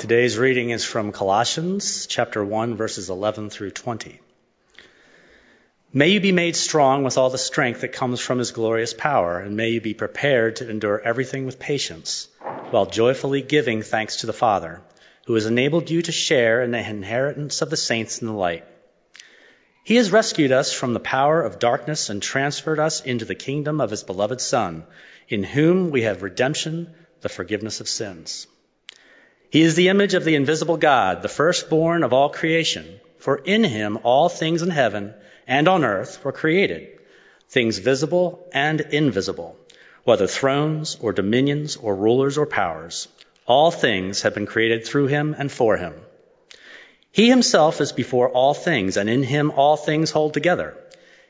[0.00, 4.18] Today's reading is from Colossians chapter 1 verses 11 through 20.
[5.92, 9.38] May you be made strong with all the strength that comes from his glorious power,
[9.38, 12.28] and may you be prepared to endure everything with patience,
[12.70, 14.80] while joyfully giving thanks to the Father,
[15.26, 18.64] who has enabled you to share in the inheritance of the saints in the light.
[19.84, 23.82] He has rescued us from the power of darkness and transferred us into the kingdom
[23.82, 24.84] of his beloved Son,
[25.28, 28.46] in whom we have redemption, the forgiveness of sins.
[29.50, 33.00] He is the image of the invisible God, the firstborn of all creation.
[33.18, 35.12] For in him all things in heaven
[35.46, 36.88] and on earth were created,
[37.48, 39.56] things visible and invisible,
[40.04, 43.08] whether thrones or dominions or rulers or powers.
[43.44, 45.94] All things have been created through him and for him.
[47.10, 50.76] He himself is before all things, and in him all things hold together.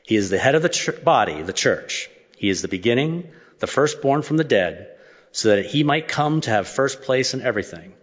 [0.03, 2.07] He is the head of the ch- body, the church.
[2.37, 4.89] He is the beginning, the firstborn from the dead,
[5.31, 7.93] so that he might come to have first place in everything.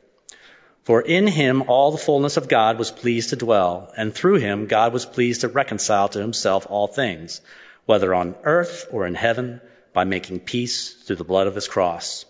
[0.88, 4.64] For in him all the fullness of God was pleased to dwell, and through him
[4.64, 7.42] God was pleased to reconcile to himself all things,
[7.84, 9.60] whether on earth or in heaven,
[9.92, 12.24] by making peace through the blood of his cross.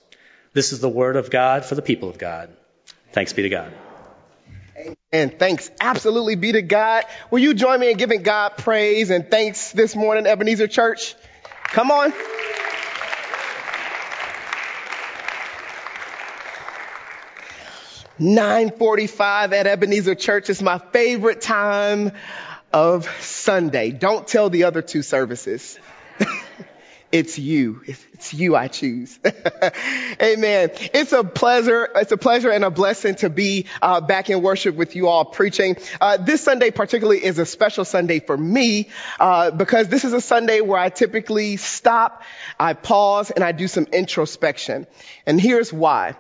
[0.55, 2.51] This is the word of God for the people of God.
[3.13, 3.73] Thanks be to God.
[5.13, 7.05] And thanks absolutely be to God.
[7.31, 11.15] Will you join me in giving God praise and thanks this morning, Ebenezer Church?
[11.63, 12.13] Come on.
[18.19, 22.11] 945 at Ebenezer Church is my favorite time
[22.73, 23.91] of Sunday.
[23.91, 25.79] Don't tell the other two services.
[27.13, 27.83] it's you.
[27.87, 29.21] It's you I choose.
[30.23, 30.71] Amen.
[30.93, 31.89] It's a pleasure.
[31.95, 35.25] It's a pleasure and a blessing to be uh, back in worship with you all
[35.25, 35.77] preaching.
[36.01, 38.89] Uh, this Sunday particularly is a special Sunday for me
[39.21, 42.25] uh, because this is a Sunday where I typically stop,
[42.59, 44.89] I pause, and I do some introspection.
[45.25, 46.17] And here's why.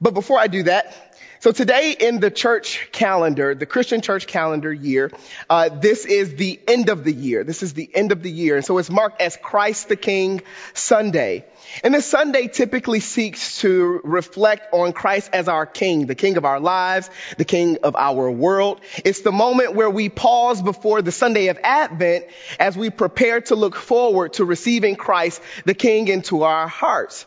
[0.00, 1.11] But before I do that,
[1.42, 5.10] so today in the church calendar, the Christian church calendar year,
[5.50, 7.42] uh, this is the end of the year.
[7.42, 8.54] This is the end of the year.
[8.54, 10.42] And so it's marked as Christ the King
[10.72, 11.44] Sunday.
[11.82, 16.44] And this Sunday typically seeks to reflect on Christ as our King, the King of
[16.44, 18.80] our lives, the King of our world.
[19.04, 22.24] It's the moment where we pause before the Sunday of Advent
[22.60, 27.26] as we prepare to look forward to receiving Christ, the King, into our hearts.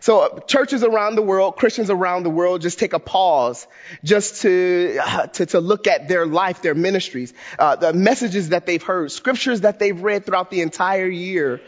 [0.00, 3.66] So uh, churches around the world, Christians around the world, just take a pause
[4.04, 8.66] just to, uh, to, to, look at their life, their ministries, uh, the messages that
[8.66, 11.60] they've heard, scriptures that they've read throughout the entire year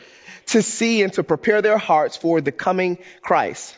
[0.46, 3.76] to see and to prepare their hearts for the coming Christ.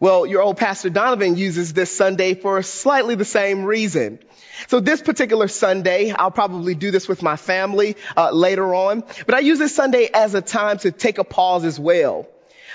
[0.00, 4.18] Well, your old pastor Donovan uses this Sunday for slightly the same reason.
[4.66, 9.36] So this particular Sunday, I'll probably do this with my family uh, later on, but
[9.36, 12.26] I use this Sunday as a time to take a pause as well.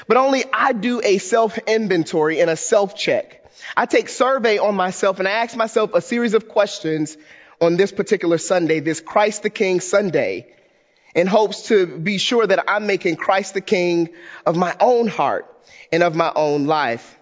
[0.08, 3.44] But only I do a self inventory and a self check.
[3.76, 7.18] I take survey on myself and I ask myself a series of questions
[7.60, 10.48] on this particular Sunday, this Christ the King Sunday,
[11.16, 14.10] in hopes to be sure that I'm making Christ the King
[14.46, 15.54] of my own heart
[15.92, 17.18] and of my own life.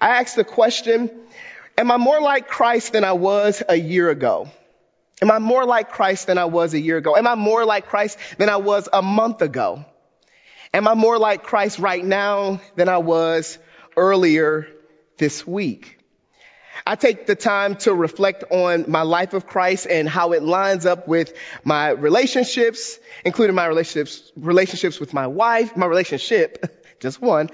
[0.00, 1.10] I ask the question,
[1.76, 4.50] am I more like Christ than I was a year ago?
[5.22, 7.16] Am I more like Christ than I was a year ago?
[7.16, 9.84] Am I more like Christ than I was a month ago?
[10.74, 13.58] Am I more like Christ right now than I was
[13.96, 14.66] earlier
[15.18, 15.98] this week?
[16.86, 20.86] I take the time to reflect on my life of Christ and how it lines
[20.86, 21.32] up with
[21.64, 27.50] my relationships, including my relationships, relationships with my wife, my relationship just one.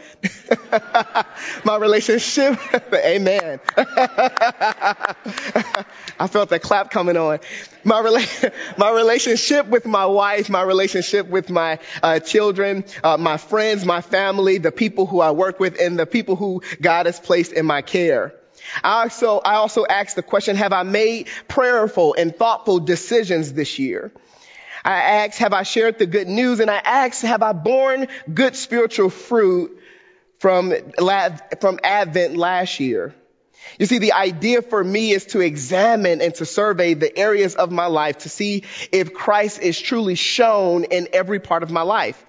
[1.64, 2.58] my relationship,
[2.94, 3.60] amen.
[3.76, 5.14] I
[6.28, 7.40] felt that clap coming on.
[7.84, 13.36] My, rela- my relationship with my wife, my relationship with my uh, children, uh, my
[13.36, 17.18] friends, my family, the people who I work with, and the people who God has
[17.18, 18.34] placed in my care.
[18.84, 23.78] I also, I also asked the question, have I made prayerful and thoughtful decisions this
[23.78, 24.12] year?
[24.84, 26.60] I asked, have I shared the good news?
[26.60, 29.78] And I asked, have I borne good spiritual fruit
[30.38, 30.72] from,
[31.60, 33.14] from Advent last year?
[33.78, 37.70] You see, the idea for me is to examine and to survey the areas of
[37.70, 42.22] my life to see if Christ is truly shown in every part of my life.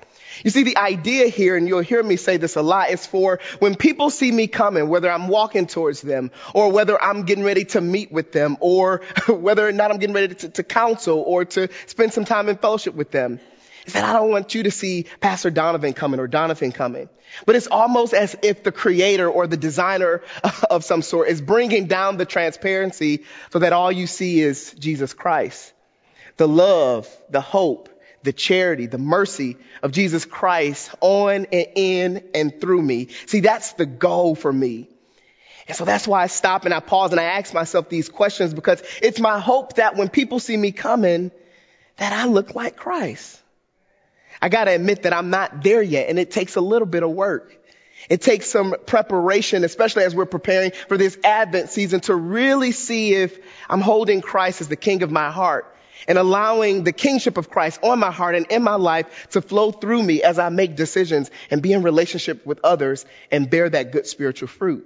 [0.44, 3.40] You see, the idea here, and you'll hear me say this a lot, is for
[3.60, 7.66] when people see me coming, whether I'm walking towards them, or whether I'm getting ready
[7.66, 11.46] to meet with them, or whether or not I'm getting ready to, to counsel, or
[11.46, 13.40] to spend some time in fellowship with them,
[13.86, 17.10] is that I don't want you to see Pastor Donovan coming or Donovan coming.
[17.46, 20.22] But it's almost as if the creator or the designer
[20.70, 25.14] of some sort is bringing down the transparency so that all you see is Jesus
[25.14, 25.74] Christ.
[26.38, 27.90] The love, the hope,
[28.24, 33.10] the charity, the mercy of Jesus Christ on and in and through me.
[33.28, 34.90] See, that's the goal for me.
[35.68, 38.54] And so that's why I stop and I pause and I ask myself these questions
[38.54, 41.32] because it's my hope that when people see me coming,
[41.98, 43.40] that I look like Christ.
[44.42, 47.12] I gotta admit that I'm not there yet and it takes a little bit of
[47.12, 47.58] work.
[48.10, 53.14] It takes some preparation, especially as we're preparing for this Advent season to really see
[53.14, 55.74] if I'm holding Christ as the King of my heart
[56.08, 59.72] and allowing the kingship of Christ on my heart and in my life to flow
[59.72, 63.92] through me as I make decisions and be in relationship with others and bear that
[63.92, 64.86] good spiritual fruit.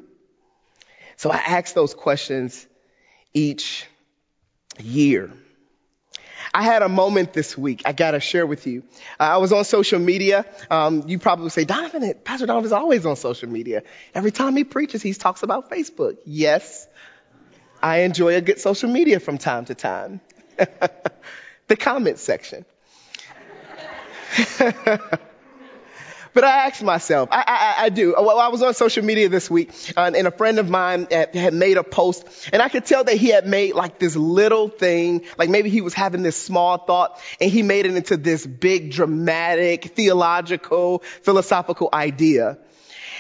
[1.16, 2.66] So I ask those questions
[3.34, 3.86] each
[4.80, 5.32] year.
[6.54, 8.84] I had a moment this week I got to share with you.
[9.20, 10.46] Uh, I was on social media.
[10.70, 13.84] Um, you probably say, Donovan, Pastor Donovan is always on social media.
[14.16, 16.18] Every time he preaches, he talks about Facebook.
[16.26, 16.88] Yes,
[17.82, 20.22] I enjoy a good social media from time to time.
[21.68, 22.66] the comment section.
[26.38, 28.14] But I asked myself, I, I, I do.
[28.16, 31.56] Well, I was on social media this week, uh, and a friend of mine had
[31.56, 35.26] made a post, and I could tell that he had made like this little thing,
[35.40, 38.92] like maybe he was having this small thought, and he made it into this big,
[38.92, 42.60] dramatic, theological, philosophical idea.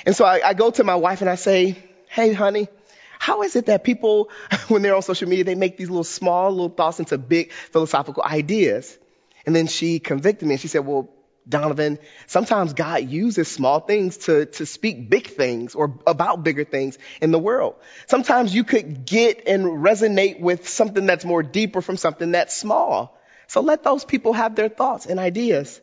[0.05, 1.75] And so I, I go to my wife and I say,
[2.09, 2.67] hey, honey,
[3.19, 4.29] how is it that people,
[4.67, 8.23] when they're on social media, they make these little small little thoughts into big philosophical
[8.23, 8.97] ideas?
[9.45, 11.09] And then she convicted me and she said, well,
[11.47, 16.97] Donovan, sometimes God uses small things to, to speak big things or about bigger things
[17.21, 17.75] in the world.
[18.07, 23.17] Sometimes you could get and resonate with something that's more deeper from something that's small.
[23.47, 25.79] So let those people have their thoughts and ideas.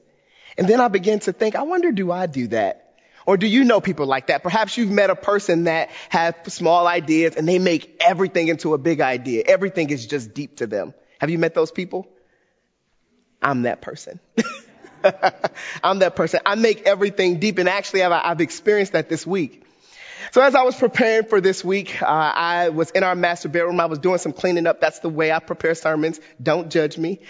[0.58, 2.83] And then I begin to think, I wonder, do I do that?
[3.26, 4.42] Or do you know people like that?
[4.42, 8.78] Perhaps you've met a person that has small ideas and they make everything into a
[8.78, 9.42] big idea.
[9.46, 10.94] Everything is just deep to them.
[11.20, 12.06] Have you met those people?
[13.42, 14.20] I'm that person.
[15.84, 16.40] I'm that person.
[16.46, 19.62] I make everything deep, and actually, I've, I've experienced that this week.
[20.32, 23.80] So as I was preparing for this week, uh, I was in our master bedroom.
[23.80, 24.80] I was doing some cleaning up.
[24.80, 26.18] That's the way I prepare sermons.
[26.42, 27.20] Don't judge me.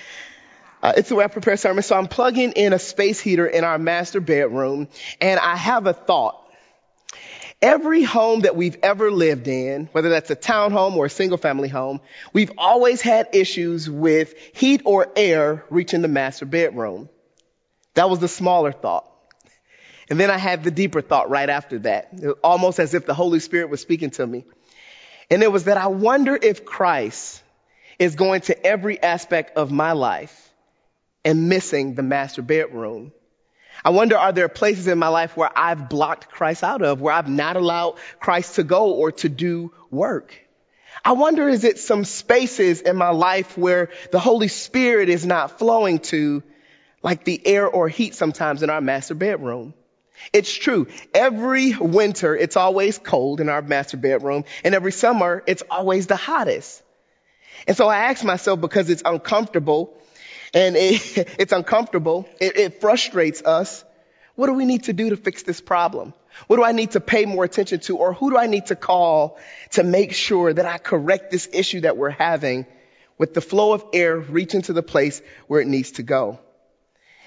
[0.85, 1.87] Uh, it's the way I prepare sermons.
[1.87, 4.89] So I'm plugging in a space heater in our master bedroom,
[5.19, 6.39] and I have a thought.
[7.63, 11.71] Every home that we've ever lived in, whether that's a townhome or a single family
[11.71, 12.03] home,
[12.35, 17.09] we've always had issues with heat or air reaching the master bedroom.
[17.95, 19.11] That was the smaller thought.
[20.11, 22.13] And then I had the deeper thought right after that,
[22.45, 24.45] almost as if the Holy Spirit was speaking to me.
[25.31, 27.43] And it was that I wonder if Christ
[27.99, 30.45] is going to every aspect of my life
[31.25, 33.13] and missing the master bedroom.
[33.85, 37.13] I wonder, are there places in my life where I've blocked Christ out of, where
[37.13, 40.35] I've not allowed Christ to go or to do work?
[41.05, 45.59] I wonder, is it some spaces in my life where the Holy Spirit is not
[45.59, 46.43] flowing to
[47.05, 49.75] like the air or heat sometimes in our master bedroom.
[50.33, 50.89] It's true.
[51.13, 54.45] Every winter, it's always cold in our master bedroom.
[54.65, 56.83] And every summer, it's always the hottest.
[57.69, 59.95] And so I ask myself because it's uncomfortable
[60.55, 62.29] and it, it's uncomfortable.
[62.41, 63.85] It, it frustrates us.
[64.37, 66.15] What do we need to do to fix this problem?
[66.47, 67.97] What do I need to pay more attention to?
[67.99, 69.39] Or who do I need to call
[69.73, 72.67] to make sure that I correct this issue that we're having
[73.19, 76.41] with the flow of air reaching to the place where it needs to go?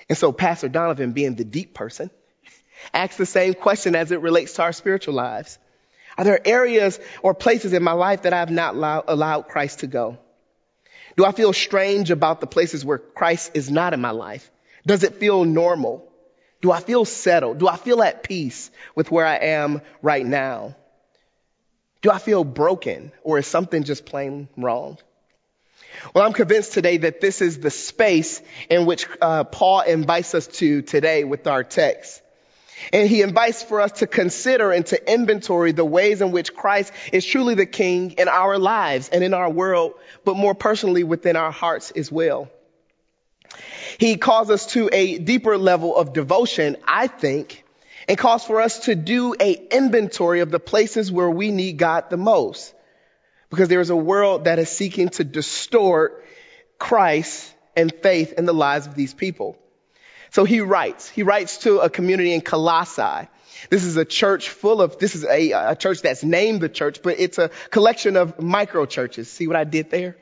[0.09, 2.09] And so Pastor Donovan, being the deep person,
[2.93, 5.57] asks the same question as it relates to our spiritual lives.
[6.17, 9.79] Are there areas or places in my life that I have not allow, allowed Christ
[9.79, 10.17] to go?
[11.17, 14.49] Do I feel strange about the places where Christ is not in my life?
[14.85, 16.07] Does it feel normal?
[16.61, 17.57] Do I feel settled?
[17.57, 20.75] Do I feel at peace with where I am right now?
[22.03, 24.99] Do I feel broken or is something just plain wrong?
[26.13, 30.45] Well, I'm convinced today that this is the space in which uh, Paul invites us
[30.47, 32.21] to today with our text.
[32.93, 36.93] And he invites for us to consider and to inventory the ways in which Christ
[37.11, 39.93] is truly the king in our lives and in our world,
[40.23, 42.49] but more personally within our hearts as well.
[43.97, 47.63] He calls us to a deeper level of devotion, I think,
[48.07, 52.09] and calls for us to do a inventory of the places where we need God
[52.09, 52.73] the most
[53.49, 56.25] because there is a world that is seeking to distort
[56.77, 59.57] Christ and faith in the lives of these people.
[60.31, 63.27] So he writes, he writes to a community in Colossae.
[63.69, 67.01] This is a church full of, this is a, a church that's named the church,
[67.01, 69.29] but it's a collection of micro churches.
[69.29, 70.15] See what I did there?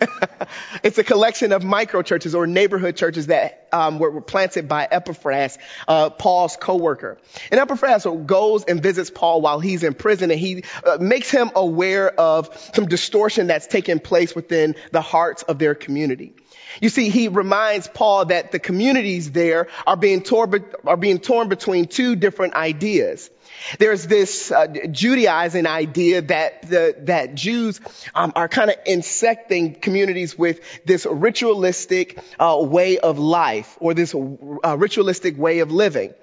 [0.82, 4.86] it's a collection of micro churches or neighborhood churches that um, were, were, planted by
[4.90, 7.18] Epaphras, uh, Paul's co-worker.
[7.50, 11.50] And Epaphras goes and visits Paul while he's in prison and he uh, makes him
[11.54, 16.34] aware of some distortion that's taking place within the hearts of their community.
[16.80, 21.48] You see, he reminds Paul that the communities there are being torn, are being torn
[21.48, 23.30] between two different ideas.
[23.78, 27.80] There's this uh, Judaizing idea that the, that Jews
[28.14, 34.14] um, are kind of insecting communities with this ritualistic uh, way of life or this
[34.14, 36.14] uh, ritualistic way of living.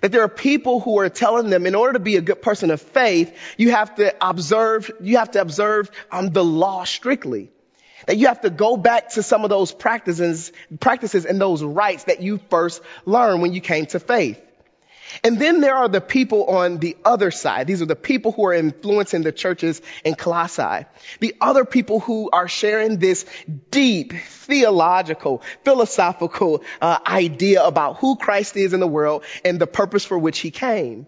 [0.00, 2.70] That there are people who are telling them in order to be a good person
[2.70, 7.50] of faith, you have to observe, you have to observe um, the law strictly.
[8.06, 12.04] That you have to go back to some of those practices, practices and those rites
[12.04, 14.40] that you first learned when you came to faith.
[15.24, 17.66] And then there are the people on the other side.
[17.66, 20.86] These are the people who are influencing the churches in Colossae.
[21.20, 23.24] The other people who are sharing this
[23.70, 30.04] deep theological, philosophical uh, idea about who Christ is in the world and the purpose
[30.04, 31.06] for which he came.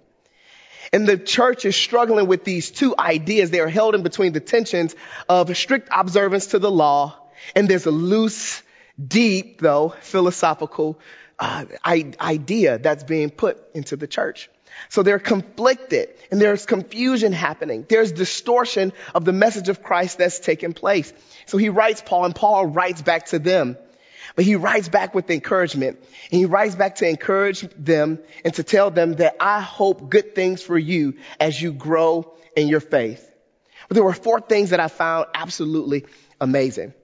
[0.92, 3.50] And the church is struggling with these two ideas.
[3.50, 4.96] They are held in between the tensions
[5.28, 7.20] of strict observance to the law
[7.54, 8.62] and there's a loose,
[9.02, 10.98] deep, though, philosophical
[11.40, 14.50] uh, idea that's being put into the church.
[14.88, 17.86] So they're conflicted and there's confusion happening.
[17.88, 21.12] There's distortion of the message of Christ that's taking place.
[21.46, 23.76] So he writes Paul and Paul writes back to them.
[24.36, 25.98] But he writes back with encouragement
[26.30, 30.34] and he writes back to encourage them and to tell them that I hope good
[30.34, 33.26] things for you as you grow in your faith.
[33.88, 36.06] But there were four things that I found absolutely
[36.40, 36.94] amazing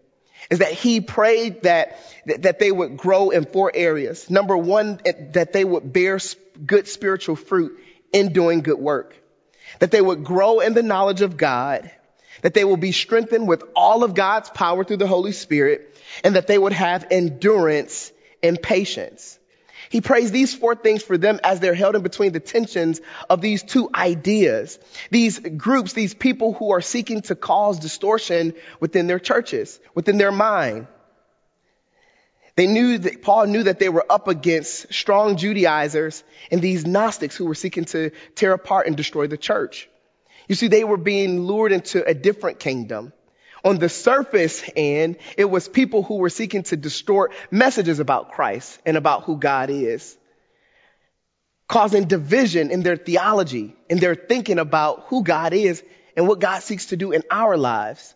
[0.51, 4.31] is that he prayed that, that they would grow in four areas.
[4.31, 6.19] Number one, eh, that they would bear
[6.65, 7.79] good spiritual fruit
[8.13, 9.15] in doing good work.
[9.81, 11.91] That they would grow in the knowledge of God.
[12.43, 15.97] That they will be strengthened with all of God's power through the Holy Spirit.
[16.23, 18.13] And that they would have endurance
[18.43, 19.39] and patience.
[19.91, 23.01] He prays these four things for them as they're held in between the tensions
[23.31, 24.79] of these two ideas.
[25.11, 30.33] These groups, these people who are seeking to cause distortion within their churches, within their
[30.33, 30.87] mind.
[32.57, 37.37] They knew that Paul knew that they were up against strong Judaizers and these Gnostics
[37.37, 39.89] who were seeking to tear apart and destroy the church.
[40.49, 43.13] You see, they were being lured into a different kingdom
[43.67, 48.81] on the surface end, it was people who were seeking to distort messages about Christ
[48.87, 50.17] and about who God is,
[51.67, 55.83] causing division in their theology, in their thinking about who God is
[56.17, 58.15] and what God seeks to do in our lives.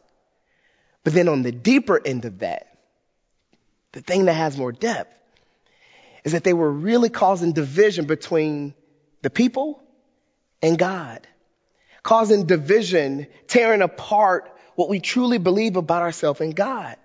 [1.03, 2.69] But then on the deeper end of that,
[3.91, 5.13] the thing that has more depth
[6.23, 8.73] is that they were really causing division between
[9.23, 9.83] the people
[10.63, 11.27] and God,
[12.05, 16.97] causing division, tearing apart what we truly believe about ourselves and God.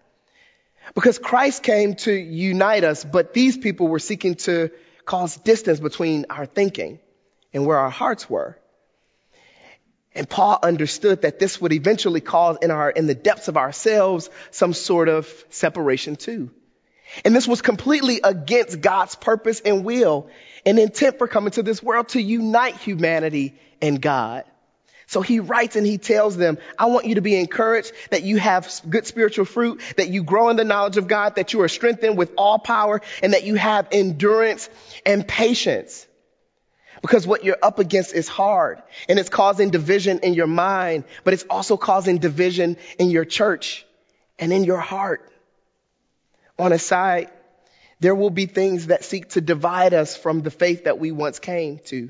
[0.94, 4.72] Because Christ came to unite us, but these people were seeking to
[5.03, 7.00] cause distance between our thinking
[7.53, 8.58] and where our hearts were.
[10.13, 14.29] And Paul understood that this would eventually cause in our, in the depths of ourselves,
[14.51, 16.51] some sort of separation too.
[17.25, 20.29] And this was completely against God's purpose and will
[20.65, 24.46] and intent for coming to this world to unite humanity and God.
[25.08, 28.38] So he writes and he tells them, I want you to be encouraged that you
[28.38, 31.68] have good spiritual fruit, that you grow in the knowledge of God, that you are
[31.68, 34.70] strengthened with all power, and that you have endurance
[35.06, 36.08] and patience.
[37.02, 41.34] Because what you're up against is hard and it's causing division in your mind, but
[41.34, 43.86] it's also causing division in your church
[44.40, 45.32] and in your heart.
[46.58, 47.30] On a side,
[48.00, 51.38] there will be things that seek to divide us from the faith that we once
[51.38, 52.10] came to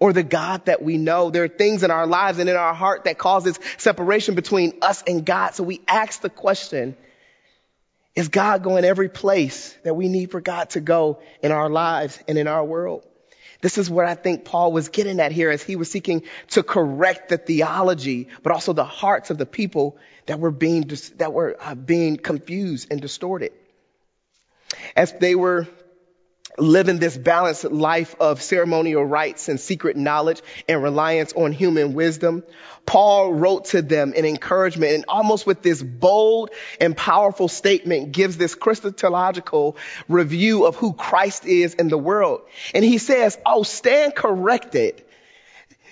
[0.00, 1.30] or the God that we know.
[1.30, 5.02] There are things in our lives and in our heart that causes separation between us
[5.06, 5.54] and God.
[5.54, 6.96] So we ask the question,
[8.14, 12.18] is God going every place that we need for God to go in our lives
[12.28, 13.04] and in our world?
[13.60, 16.62] This is what I think Paul was getting at here as he was seeking to
[16.62, 21.56] correct the theology, but also the hearts of the people that were being, that were
[21.60, 23.52] uh, being confused and distorted.
[24.94, 25.66] As they were
[26.58, 32.42] living this balanced life of ceremonial rites and secret knowledge and reliance on human wisdom.
[32.86, 36.50] Paul wrote to them in encouragement and almost with this bold
[36.80, 39.76] and powerful statement gives this Christological
[40.08, 42.42] review of who Christ is in the world.
[42.74, 45.04] And he says, Oh, stand corrected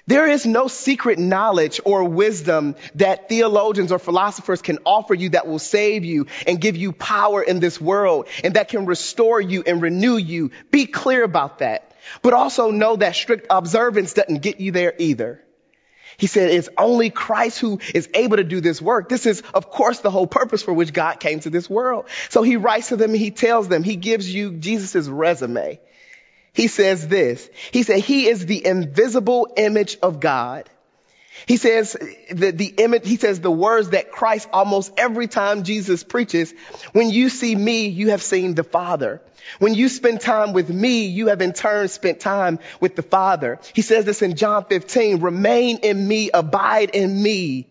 [0.07, 5.49] there is no secret knowledge or wisdom that theologians or philosophers can offer you that
[5.49, 9.65] will save you and give you power in this world and that can restore you
[9.67, 10.53] and renew you.
[10.71, 11.93] Be clear about that.
[12.23, 15.43] But also know that strict observance doesn't get you there either.
[16.19, 19.09] He said it's only Christ who is able to do this work.
[19.09, 22.07] This is, of course, the whole purpose for which God came to this world.
[22.31, 25.81] So he writes to them he tells them, he gives you Jesus' resume.
[26.57, 27.49] He says this.
[27.71, 30.71] He said, he is the invisible image of God.
[31.47, 31.93] He says
[32.31, 36.55] the, the image, he says the words that Christ almost every time Jesus preaches,
[36.93, 39.21] when you see me, you have seen the Father.
[39.59, 43.61] When you spend time with me, you have in turn spent time with the Father.
[43.75, 47.69] He says this in John 15, remain in me, abide in me.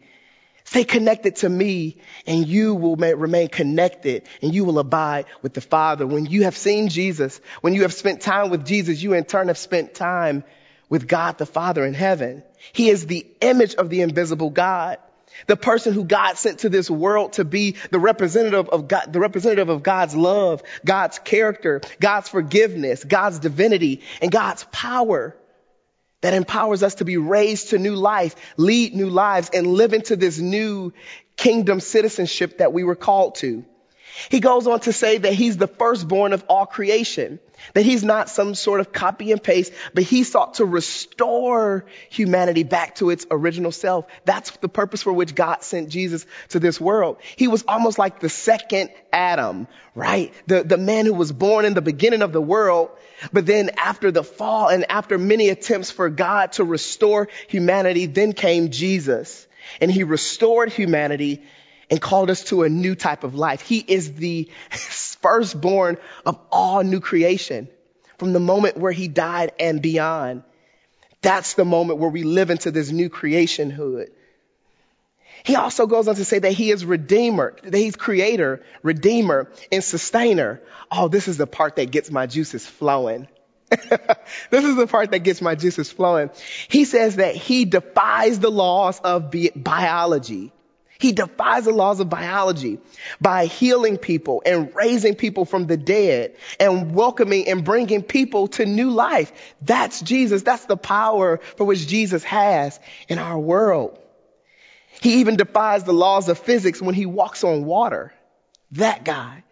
[0.65, 5.61] Stay connected to me and you will remain connected and you will abide with the
[5.61, 6.07] Father.
[6.07, 9.47] When you have seen Jesus, when you have spent time with Jesus, you in turn
[9.47, 10.43] have spent time
[10.89, 12.43] with God the Father in heaven.
[12.73, 14.97] He is the image of the invisible God.
[15.47, 19.19] The person who God sent to this world to be the representative of God, the
[19.19, 25.35] representative of God's love, God's character, God's forgiveness, God's divinity, and God's power
[26.25, 30.15] that empowers us to be raised to new life, lead new lives, and live into
[30.15, 30.91] this new
[31.37, 33.63] kingdom citizenship that we were called to.
[34.29, 37.39] He goes on to say that he's the firstborn of all creation,
[37.73, 42.63] that he's not some sort of copy and paste, but he sought to restore humanity
[42.63, 44.05] back to its original self.
[44.23, 47.17] That's the purpose for which God sent Jesus to this world.
[47.35, 50.33] He was almost like the second Adam, right?
[50.47, 52.91] The, the man who was born in the beginning of the world,
[53.31, 58.33] but then after the fall and after many attempts for God to restore humanity, then
[58.33, 59.47] came Jesus.
[59.81, 61.43] And he restored humanity
[61.89, 63.61] and called us to a new type of life.
[63.61, 67.67] He is the firstborn of all new creation
[68.17, 70.43] from the moment where he died and beyond.
[71.21, 74.09] That's the moment where we live into this new creationhood.
[75.43, 79.83] He also goes on to say that he is redeemer, that he's creator, redeemer, and
[79.83, 80.61] sustainer.
[80.91, 83.27] Oh, this is the part that gets my juices flowing.
[83.69, 86.29] this is the part that gets my juices flowing.
[86.67, 90.51] He says that he defies the laws of biology.
[90.97, 92.79] He defies the laws of biology
[93.19, 98.65] by healing people and raising people from the dead and welcoming and bringing people to
[98.65, 99.31] new life.
[99.61, 100.43] That's Jesus.
[100.43, 103.99] That's the power for which Jesus has in our world.
[105.01, 108.13] He even defies the laws of physics when he walks on water.
[108.71, 109.43] That guy.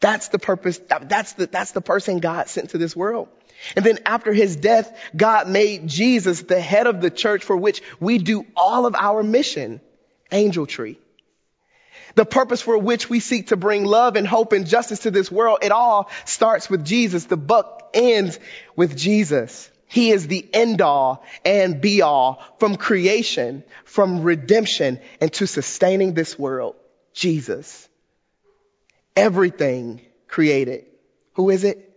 [0.00, 0.78] That's the purpose.
[0.88, 3.28] That's the, that's the person God sent to this world.
[3.74, 7.82] And then after his death, God made Jesus the head of the church for which
[7.98, 9.80] we do all of our mission
[10.32, 10.98] angel tree.
[12.14, 15.30] The purpose for which we seek to bring love and hope and justice to this
[15.30, 17.24] world, it all starts with Jesus.
[17.24, 18.38] The book ends
[18.76, 19.70] with Jesus.
[19.86, 26.14] He is the end all and be all from creation, from redemption, and to sustaining
[26.14, 26.76] this world.
[27.12, 27.88] Jesus.
[29.14, 30.86] Everything created.
[31.34, 31.90] Who is it?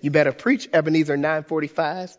[0.00, 2.16] You better preach Ebenezer 945.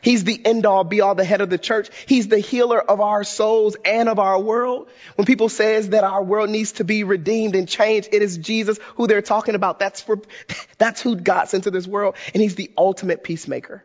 [0.00, 1.90] He's the end all be all, the head of the church.
[2.06, 4.88] He's the healer of our souls and of our world.
[5.16, 8.78] When people says that our world needs to be redeemed and changed, it is Jesus
[8.96, 9.78] who they're talking about.
[9.78, 10.20] That's for,
[10.78, 12.16] that's who God sent to this world.
[12.34, 13.84] And he's the ultimate peacemaker.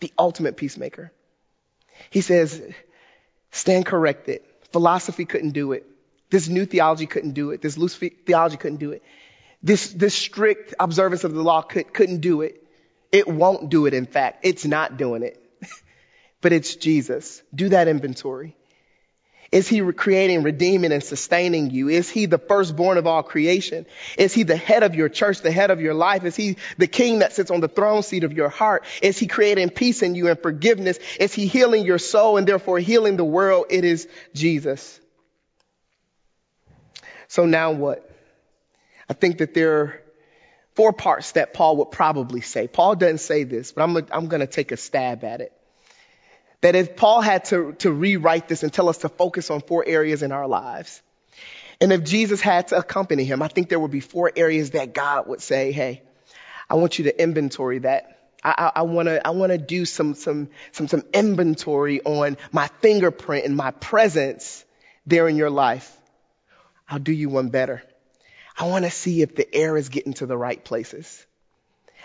[0.00, 1.12] The ultimate peacemaker.
[2.10, 2.62] He says,
[3.50, 4.42] stand corrected.
[4.72, 5.86] Philosophy couldn't do it.
[6.30, 7.60] This new theology couldn't do it.
[7.60, 9.02] This loose theology couldn't do it.
[9.62, 12.59] This, this strict observance of the law could, couldn't do it.
[13.12, 14.44] It won't do it, in fact.
[14.44, 15.42] It's not doing it
[16.40, 17.42] but it's Jesus.
[17.54, 18.56] Do that inventory.
[19.52, 21.88] Is he creating, redeeming, and sustaining you?
[21.88, 23.84] Is he the firstborn of all creation?
[24.16, 26.22] Is he the head of your church, the head of your life?
[26.24, 28.84] Is he the king that sits on the throne seat of your heart?
[29.02, 31.00] Is he creating peace in you and forgiveness?
[31.18, 33.66] Is he healing your soul and therefore healing the world?
[33.70, 35.00] It is Jesus.
[37.26, 38.08] So now what?
[39.08, 40.02] I think that there are
[40.74, 42.68] four parts that Paul would probably say.
[42.68, 45.52] Paul doesn't say this, but I'm, I'm going to take a stab at it.
[46.60, 49.84] That if Paul had to, to rewrite this and tell us to focus on four
[49.86, 51.02] areas in our lives,
[51.80, 54.92] and if Jesus had to accompany him, I think there would be four areas that
[54.92, 56.02] God would say, hey,
[56.68, 58.18] I want you to inventory that.
[58.44, 62.36] I, I, I want to I want to do some some some some inventory on
[62.52, 64.64] my fingerprint and my presence
[65.06, 65.94] there in your life.
[66.88, 67.82] I'll do you one better.
[68.60, 71.26] I want to see if the air is getting to the right places.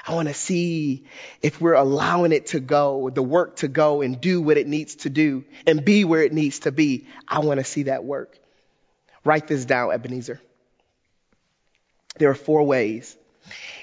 [0.07, 1.03] I want to see
[1.41, 4.95] if we're allowing it to go, the work to go and do what it needs
[4.97, 7.07] to do and be where it needs to be.
[7.27, 8.39] I want to see that work.
[9.25, 10.41] Write this down, Ebenezer.
[12.19, 13.17] There are four ways.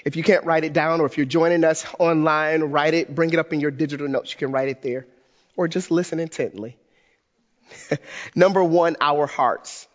[0.03, 3.31] If you can't write it down or if you're joining us online, write it, bring
[3.33, 4.31] it up in your digital notes.
[4.31, 5.05] You can write it there
[5.55, 6.75] or just listen intently.
[8.35, 9.87] Number one, our hearts.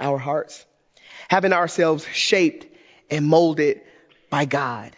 [0.00, 0.66] Our hearts.
[1.30, 2.66] Having ourselves shaped
[3.10, 3.80] and molded
[4.28, 4.94] by God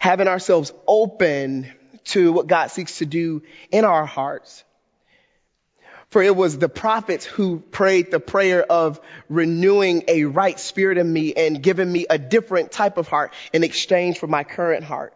[0.00, 1.70] having ourselves open
[2.04, 4.64] to what God seeks to do in our hearts.
[6.08, 11.12] For it was the prophets who prayed the prayer of renewing a right spirit in
[11.12, 15.14] me and giving me a different type of heart in exchange for my current heart.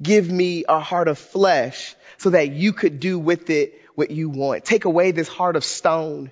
[0.00, 4.30] Give me a heart of flesh so that you could do with it what you
[4.30, 4.64] want.
[4.64, 6.30] Take away this heart of stone.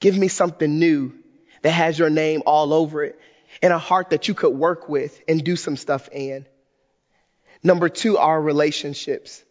[0.00, 1.14] Give me something new
[1.62, 3.18] that has your name all over it
[3.62, 6.46] and a heart that you could work with and do some stuff in.
[7.62, 9.42] Number two, our relationships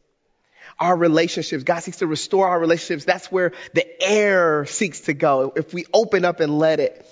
[0.80, 1.64] our relationships.
[1.64, 3.06] God seeks to restore our relationships.
[3.06, 5.54] That's where the air seeks to go.
[5.56, 7.06] If we open up and let it,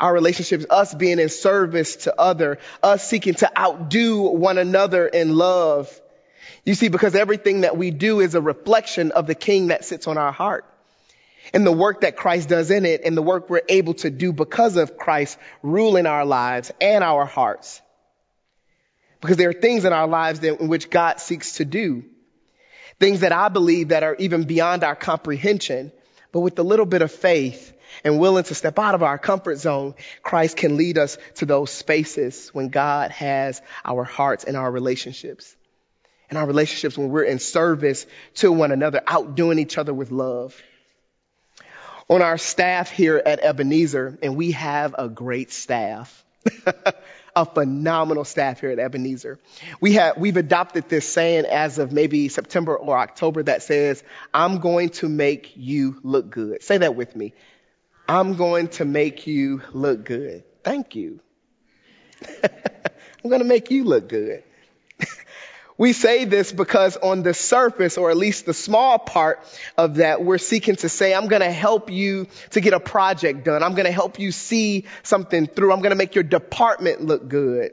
[0.00, 5.36] our relationships, us being in service to other, us seeking to outdo one another in
[5.36, 6.00] love.
[6.64, 10.08] You see, because everything that we do is a reflection of the king that sits
[10.08, 10.64] on our heart.
[11.52, 14.32] And the work that Christ does in it and the work we're able to do
[14.32, 17.82] because of Christ ruling our lives and our hearts.
[19.20, 22.04] Because there are things in our lives that, in which God seeks to do.
[23.00, 25.92] Things that I believe that are even beyond our comprehension.
[26.32, 27.72] But with a little bit of faith
[28.04, 31.70] and willing to step out of our comfort zone, Christ can lead us to those
[31.70, 35.56] spaces when God has our hearts and our relationships.
[36.28, 40.60] And our relationships when we're in service to one another, outdoing each other with love.
[42.08, 46.24] On our staff here at Ebenezer, and we have a great staff.
[47.36, 49.38] a phenomenal staff here at Ebenezer.
[49.80, 54.58] We have, we've adopted this saying as of maybe September or October that says, I'm
[54.58, 56.62] going to make you look good.
[56.62, 57.34] Say that with me.
[58.08, 60.44] I'm going to make you look good.
[60.62, 61.20] Thank you.
[62.42, 64.44] I'm going to make you look good.
[65.76, 69.40] We say this because on the surface, or at least the small part
[69.76, 73.44] of that, we're seeking to say, I'm going to help you to get a project
[73.44, 73.62] done.
[73.62, 75.72] I'm going to help you see something through.
[75.72, 77.72] I'm going to make your department look good.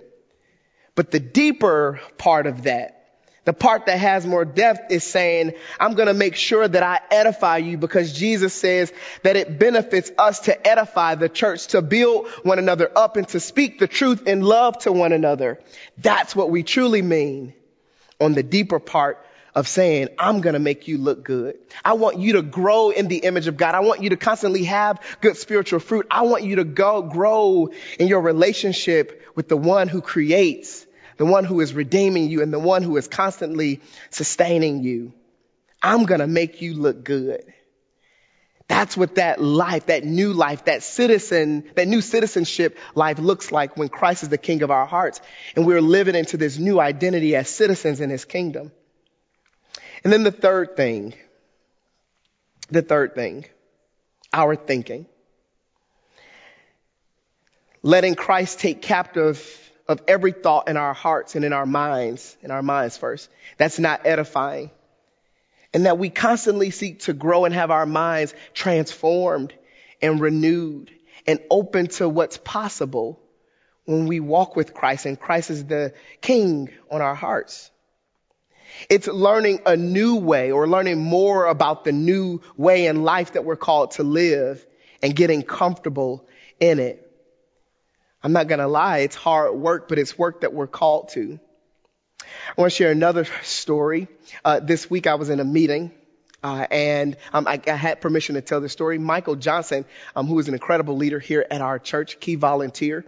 [0.95, 2.97] But the deeper part of that,
[3.45, 6.99] the part that has more depth is saying, I'm going to make sure that I
[7.11, 8.91] edify you because Jesus says
[9.23, 13.39] that it benefits us to edify the church, to build one another up and to
[13.39, 15.59] speak the truth in love to one another.
[15.99, 17.53] That's what we truly mean
[18.21, 21.57] on the deeper part of saying, I'm going to make you look good.
[21.83, 23.75] I want you to grow in the image of God.
[23.75, 26.07] I want you to constantly have good spiritual fruit.
[26.09, 30.85] I want you to go grow in your relationship with the one who creates,
[31.17, 35.13] the one who is redeeming you and the one who is constantly sustaining you.
[35.83, 37.53] I'm going to make you look good.
[38.71, 43.75] That's what that life, that new life, that citizen, that new citizenship life looks like
[43.75, 45.19] when Christ is the king of our hearts
[45.57, 48.71] and we're living into this new identity as citizens in his kingdom.
[50.05, 51.13] And then the third thing,
[52.69, 53.43] the third thing,
[54.31, 55.05] our thinking.
[57.83, 59.45] Letting Christ take captive
[59.89, 63.29] of every thought in our hearts and in our minds, in our minds first.
[63.57, 64.71] That's not edifying
[65.73, 69.53] and that we constantly seek to grow and have our minds transformed
[70.01, 70.91] and renewed
[71.27, 73.19] and open to what's possible
[73.85, 77.71] when we walk with Christ and Christ is the king on our hearts.
[78.89, 83.43] It's learning a new way or learning more about the new way in life that
[83.43, 84.65] we're called to live
[85.01, 86.27] and getting comfortable
[86.59, 87.07] in it.
[88.23, 88.99] I'm not going to lie.
[88.99, 91.39] It's hard work, but it's work that we're called to.
[92.57, 94.07] I want to share another story.
[94.43, 95.91] Uh, this week I was in a meeting.
[96.43, 98.97] Uh, and um, I, I, had permission to tell the story.
[98.97, 103.05] Michael Johnson, um, who is an incredible leader here at our church, key volunteer,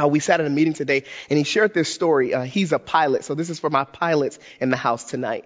[0.00, 2.34] uh, we sat in a meeting today, and he shared this story.
[2.34, 5.44] Uh, he's a pilot, so this is for my pilots in the house tonight.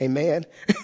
[0.00, 0.44] Amen.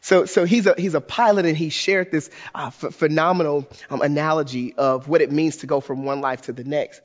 [0.00, 4.74] so, so he's a he's a pilot, and he shared this uh, phenomenal um, analogy
[4.74, 7.02] of what it means to go from one life to the next.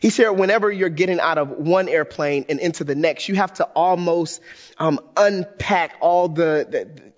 [0.00, 3.54] He said, whenever you're getting out of one airplane and into the next, you have
[3.54, 4.40] to almost
[4.78, 6.66] um, unpack all the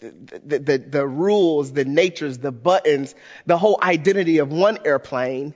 [0.01, 3.15] the, the, the the rules, the natures, the buttons,
[3.47, 5.55] the whole identity of one airplane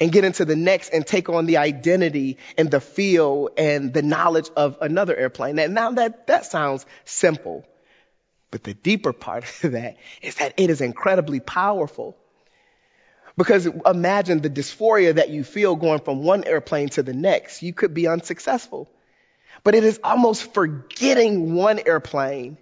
[0.00, 4.02] and get into the next and take on the identity and the feel and the
[4.02, 5.58] knowledge of another airplane.
[5.58, 7.64] And now that, that sounds simple.
[8.50, 12.16] But the deeper part of that is that it is incredibly powerful.
[13.36, 17.62] Because imagine the dysphoria that you feel going from one airplane to the next.
[17.62, 18.88] You could be unsuccessful.
[19.62, 22.56] But it is almost forgetting one airplane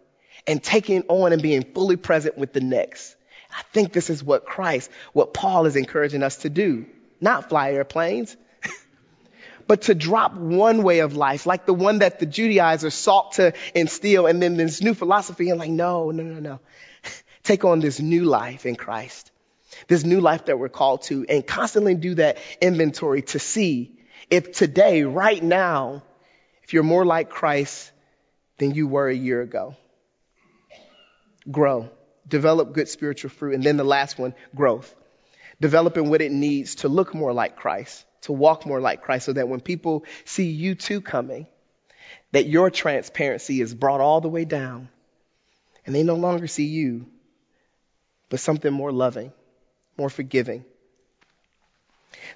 [0.47, 3.15] and taking on and being fully present with the next.
[3.57, 6.87] I think this is what Christ, what Paul is encouraging us to do.
[7.21, 8.37] Not fly airplanes,
[9.69, 13.53] but to drop one way of life, like the one that the Judaizers sought to
[13.75, 16.61] instill, and then this new philosophy, and like, no, no, no, no.
[17.45, 19.31] Take on this new life in Christ
[19.89, 23.99] this new life that we're called to, and constantly do that inventory to see
[24.31, 26.03] if today, right now,
[26.63, 27.91] if you're more like Christ
[28.59, 29.77] than you were a year ago.
[31.51, 31.91] Grow.
[32.27, 33.55] Develop good spiritual fruit.
[33.55, 34.95] And then the last one, growth.
[35.61, 39.33] Developing what it needs to look more like Christ, to walk more like Christ, so
[39.35, 41.47] that when people see you too coming,
[42.33, 44.89] that your transparency is brought all the way down
[45.87, 47.07] and they no longer see you,
[48.31, 49.33] but something more loving,
[49.97, 50.65] more forgiving.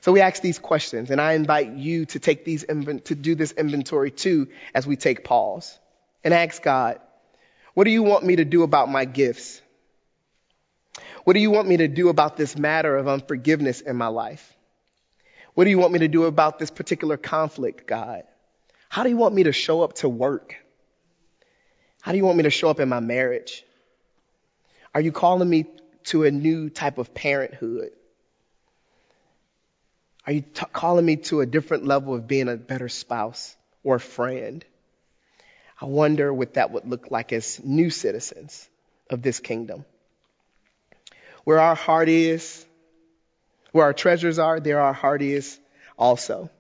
[0.01, 3.53] So we ask these questions, and I invite you to take these to do this
[3.53, 5.79] inventory too as we take pause
[6.23, 7.01] and ask God,
[7.75, 9.61] what do you want me to do about my gifts?
[11.25, 14.55] What do you want me to do about this matter of unforgiveness in my life?
[15.55, 18.23] What do you want me to do about this particular conflict, God?
[18.89, 20.57] How do you want me to show up to work?
[22.01, 23.65] How do you want me to show up in my marriage?
[24.95, 25.67] Are you calling me
[26.09, 27.91] to a new type of parenthood?
[30.27, 33.99] Are you t- calling me to a different level of being a better spouse or
[33.99, 34.65] friend?
[35.81, 38.69] I wonder what that would look like as new citizens
[39.09, 39.85] of this kingdom.
[41.45, 42.67] Where our heart is,
[43.73, 45.59] where our treasures are, there our heart is
[45.99, 46.51] also.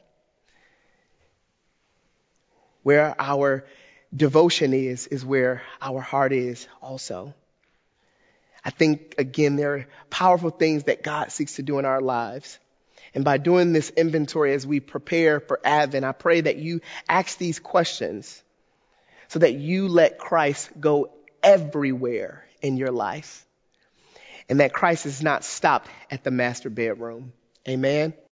[2.82, 3.66] Where our
[4.14, 7.34] devotion is, is where our heart is also.
[8.68, 12.58] I think, again, there are powerful things that God seeks to do in our lives.
[13.14, 17.38] And by doing this inventory as we prepare for Advent, I pray that you ask
[17.38, 18.42] these questions
[19.28, 23.46] so that you let Christ go everywhere in your life
[24.50, 27.32] and that Christ is not stopped at the master bedroom.
[27.66, 28.12] Amen.